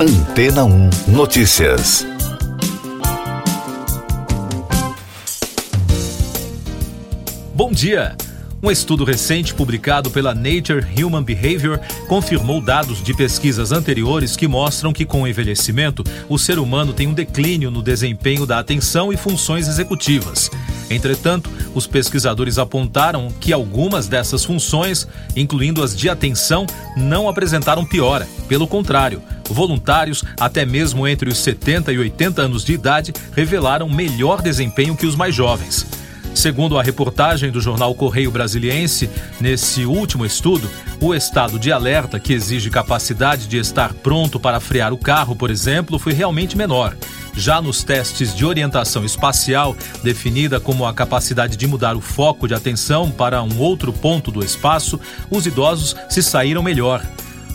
[0.00, 2.06] Antena 1 Notícias.
[7.52, 8.16] Bom dia!
[8.62, 14.92] Um estudo recente publicado pela Nature Human Behavior confirmou dados de pesquisas anteriores que mostram
[14.92, 19.16] que, com o envelhecimento, o ser humano tem um declínio no desempenho da atenção e
[19.16, 20.48] funções executivas.
[20.90, 28.28] Entretanto, os pesquisadores apontaram que algumas dessas funções, incluindo as de atenção, não apresentaram piora.
[28.48, 34.42] Pelo contrário, voluntários, até mesmo entre os 70 e 80 anos de idade, revelaram melhor
[34.42, 35.86] desempenho que os mais jovens.
[36.38, 42.32] Segundo a reportagem do jornal Correio Brasiliense, nesse último estudo, o estado de alerta, que
[42.32, 46.96] exige capacidade de estar pronto para frear o carro, por exemplo, foi realmente menor.
[47.34, 52.54] Já nos testes de orientação espacial, definida como a capacidade de mudar o foco de
[52.54, 57.02] atenção para um outro ponto do espaço, os idosos se saíram melhor.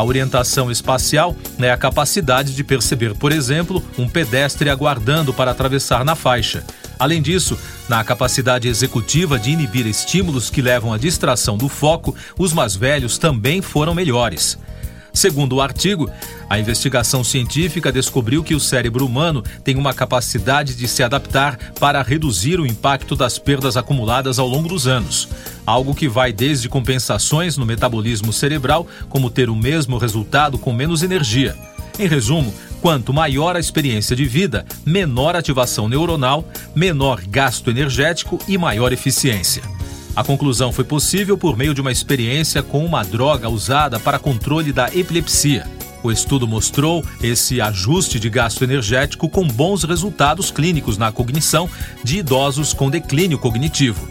[0.00, 6.06] A orientação espacial é a capacidade de perceber, por exemplo, um pedestre aguardando para atravessar
[6.06, 6.64] na faixa.
[6.98, 12.54] Além disso, na capacidade executiva de inibir estímulos que levam à distração do foco, os
[12.54, 14.58] mais velhos também foram melhores.
[15.20, 16.10] Segundo o artigo,
[16.48, 22.00] a investigação científica descobriu que o cérebro humano tem uma capacidade de se adaptar para
[22.00, 25.28] reduzir o impacto das perdas acumuladas ao longo dos anos,
[25.66, 31.02] algo que vai desde compensações no metabolismo cerebral, como ter o mesmo resultado com menos
[31.02, 31.54] energia.
[31.98, 38.56] Em resumo, Quanto maior a experiência de vida, menor ativação neuronal, menor gasto energético e
[38.56, 39.62] maior eficiência.
[40.20, 44.70] A conclusão foi possível por meio de uma experiência com uma droga usada para controle
[44.70, 45.66] da epilepsia.
[46.02, 51.70] O estudo mostrou esse ajuste de gasto energético com bons resultados clínicos na cognição
[52.04, 54.06] de idosos com declínio cognitivo.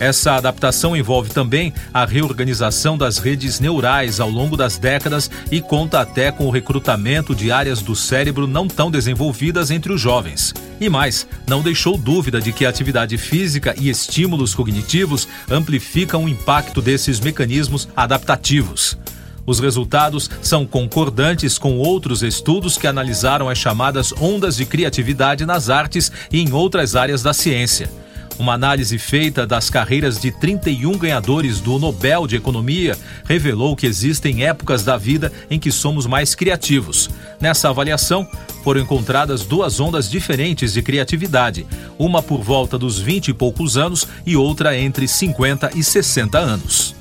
[0.00, 6.00] Essa adaptação envolve também a reorganização das redes neurais ao longo das décadas e conta
[6.00, 10.52] até com o recrutamento de áreas do cérebro não tão desenvolvidas entre os jovens.
[10.80, 16.28] E mais, não deixou dúvida de que a atividade física e estímulos cognitivos amplificam o
[16.28, 18.98] impacto desses mecanismos adaptativos.
[19.46, 25.68] Os resultados são concordantes com outros estudos que analisaram as chamadas ondas de criatividade nas
[25.68, 27.88] artes e em outras áreas da ciência.
[28.38, 34.44] Uma análise feita das carreiras de 31 ganhadores do Nobel de Economia revelou que existem
[34.44, 37.08] épocas da vida em que somos mais criativos.
[37.40, 38.26] Nessa avaliação,
[38.64, 41.66] foram encontradas duas ondas diferentes de criatividade,
[41.98, 46.94] uma por volta dos 20 e poucos anos e outra entre 50 e 60 anos.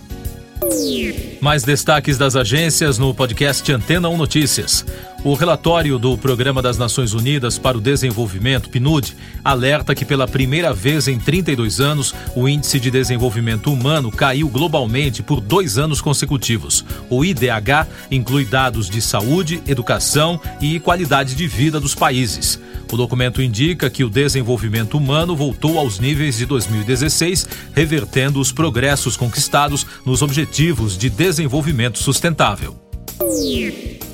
[1.42, 4.86] Mais destaques das agências no podcast Antena 1 Notícias.
[5.26, 10.74] O relatório do Programa das Nações Unidas para o Desenvolvimento, PNUD, alerta que pela primeira
[10.74, 16.84] vez em 32 anos, o Índice de Desenvolvimento Humano caiu globalmente por dois anos consecutivos.
[17.10, 22.60] O IDH inclui dados de saúde, educação e qualidade de vida dos países.
[22.92, 29.16] O documento indica que o desenvolvimento humano voltou aos níveis de 2016, revertendo os progressos
[29.16, 32.76] conquistados nos Objetivos de Desenvolvimento Sustentável.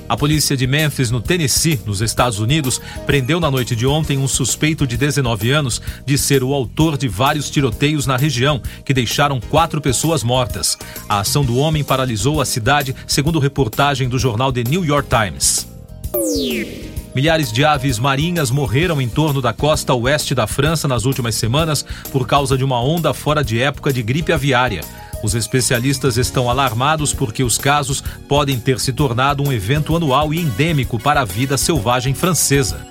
[0.09, 4.27] A polícia de Memphis, no Tennessee, nos Estados Unidos, prendeu na noite de ontem um
[4.27, 9.39] suspeito de 19 anos de ser o autor de vários tiroteios na região, que deixaram
[9.39, 10.75] quatro pessoas mortas.
[11.07, 15.67] A ação do homem paralisou a cidade, segundo reportagem do jornal The New York Times.
[17.13, 21.85] Milhares de aves marinhas morreram em torno da costa oeste da França nas últimas semanas
[22.11, 24.81] por causa de uma onda fora de época de gripe aviária.
[25.21, 30.39] Os especialistas estão alarmados porque os casos podem ter se tornado um evento anual e
[30.39, 32.87] endêmico para a vida selvagem francesa.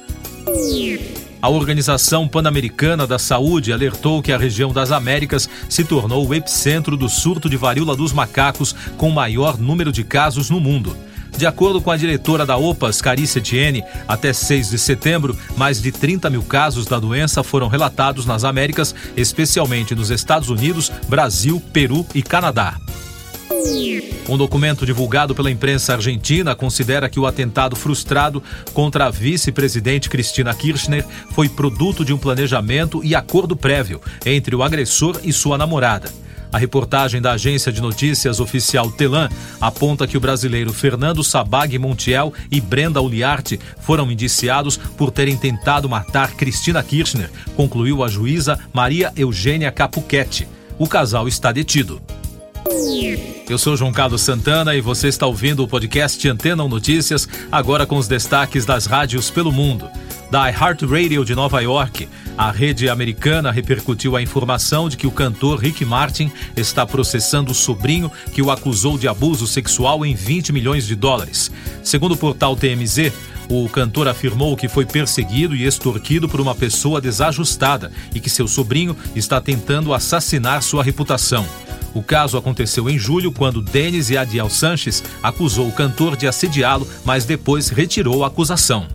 [1.40, 6.96] A Organização Pan-Americana da Saúde alertou que a região das Américas se tornou o epicentro
[6.96, 10.96] do surto de varíola dos macacos com maior número de casos no mundo.
[11.38, 15.92] De acordo com a diretora da OPAS, Carice Etienne, até 6 de setembro, mais de
[15.92, 22.04] 30 mil casos da doença foram relatados nas Américas, especialmente nos Estados Unidos, Brasil, Peru
[22.12, 22.76] e Canadá.
[24.28, 28.42] Um documento divulgado pela imprensa argentina considera que o atentado frustrado
[28.74, 34.62] contra a vice-presidente Cristina Kirchner foi produto de um planejamento e acordo prévio entre o
[34.64, 36.10] agressor e sua namorada.
[36.52, 39.28] A reportagem da agência de notícias oficial Telan
[39.60, 45.88] aponta que o brasileiro Fernando Sabag Montiel e Brenda Uliarte foram indiciados por terem tentado
[45.88, 50.48] matar Cristina Kirchner, concluiu a juíza Maria Eugênia Capuchetti.
[50.78, 52.00] O casal está detido.
[53.48, 57.96] Eu sou João Carlos Santana e você está ouvindo o podcast Antena Notícias, agora com
[57.96, 59.88] os destaques das rádios pelo mundo
[60.30, 65.58] da iHeartRadio de Nova York, a rede americana repercutiu a informação de que o cantor
[65.58, 70.86] Rick Martin está processando o sobrinho que o acusou de abuso sexual em 20 milhões
[70.86, 71.50] de dólares.
[71.82, 73.12] Segundo o portal TMZ,
[73.50, 78.46] O cantor afirmou que foi perseguido e extorquido por uma pessoa desajustada e que seu
[78.46, 81.46] sobrinho está tentando assassinar sua reputação.
[81.94, 87.24] O caso aconteceu em julho, quando Denis Adiel Sanches acusou o cantor de assediá-lo, mas
[87.24, 88.86] depois retirou a acusação.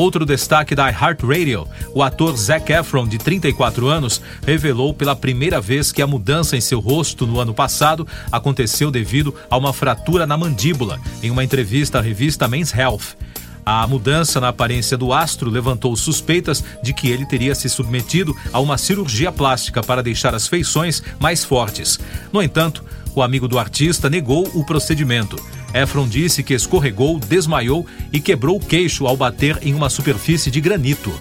[0.00, 5.92] Outro destaque da iHeartRadio, o ator Zac Efron, de 34 anos, revelou pela primeira vez
[5.92, 10.38] que a mudança em seu rosto no ano passado aconteceu devido a uma fratura na
[10.38, 13.14] mandíbula, em uma entrevista à revista Men's Health.
[13.62, 18.58] A mudança na aparência do astro levantou suspeitas de que ele teria se submetido a
[18.58, 22.00] uma cirurgia plástica para deixar as feições mais fortes.
[22.32, 22.82] No entanto,
[23.14, 25.36] o amigo do artista negou o procedimento.
[25.72, 30.60] Efron disse que escorregou, desmaiou e quebrou o queixo ao bater em uma superfície de
[30.60, 31.12] granito.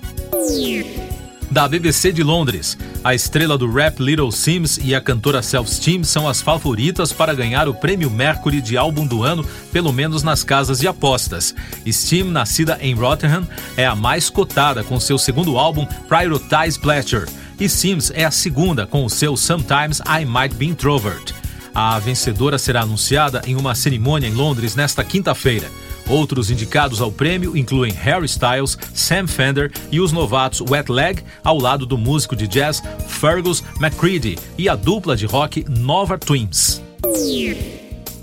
[1.52, 6.28] Da BBC de Londres, a estrela do rap Little Sims e a cantora Self-Steam são
[6.28, 10.80] as favoritas para ganhar o prêmio Mercury de álbum do ano, pelo menos nas casas
[10.80, 11.56] de apostas.
[11.88, 17.28] Steam, nascida em Rotterdam, é a mais cotada com seu segundo álbum Prioritize Pleasure,
[17.60, 21.34] e Sims é a segunda com o seu Sometimes I Might Be Introvert.
[21.82, 25.72] A vencedora será anunciada em uma cerimônia em Londres nesta quinta-feira.
[26.10, 31.58] Outros indicados ao prêmio incluem Harry Styles, Sam Fender e os novatos Wet Leg, ao
[31.58, 36.82] lado do músico de jazz Fergus McCready e a dupla de rock Nova Twins.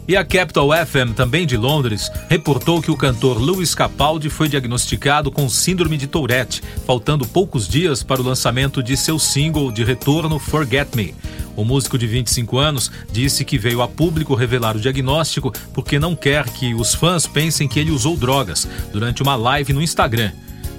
[0.08, 5.32] E a Capital FM, também de Londres, reportou que o cantor Louis Capaldi foi diagnosticado
[5.32, 10.38] com síndrome de Tourette, faltando poucos dias para o lançamento de seu single de retorno
[10.38, 11.14] Forget Me.
[11.56, 16.14] O músico de 25 anos disse que veio a público revelar o diagnóstico porque não
[16.14, 20.30] quer que os fãs pensem que ele usou drogas durante uma live no Instagram.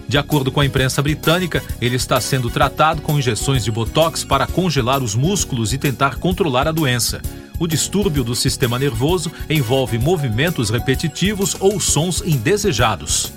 [0.07, 4.47] De acordo com a imprensa britânica, ele está sendo tratado com injeções de botox para
[4.47, 7.21] congelar os músculos e tentar controlar a doença.
[7.59, 13.33] O distúrbio do sistema nervoso envolve movimentos repetitivos ou sons indesejados.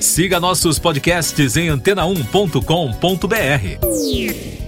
[0.00, 4.67] Siga nossos podcasts em antena1.com.br.